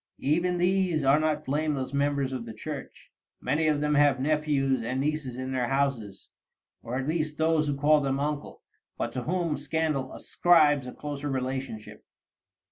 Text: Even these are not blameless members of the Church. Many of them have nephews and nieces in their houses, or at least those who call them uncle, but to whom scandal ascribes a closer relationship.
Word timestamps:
Even 0.17 0.57
these 0.57 1.03
are 1.03 1.19
not 1.19 1.45
blameless 1.45 1.93
members 1.93 2.33
of 2.33 2.47
the 2.47 2.55
Church. 2.55 3.11
Many 3.39 3.67
of 3.67 3.81
them 3.81 3.93
have 3.93 4.19
nephews 4.19 4.83
and 4.83 4.99
nieces 4.99 5.37
in 5.37 5.51
their 5.51 5.67
houses, 5.67 6.27
or 6.81 6.97
at 6.97 7.07
least 7.07 7.37
those 7.37 7.67
who 7.67 7.77
call 7.77 8.01
them 8.01 8.19
uncle, 8.19 8.63
but 8.97 9.13
to 9.13 9.25
whom 9.25 9.57
scandal 9.57 10.11
ascribes 10.13 10.87
a 10.87 10.91
closer 10.91 11.29
relationship. 11.29 12.03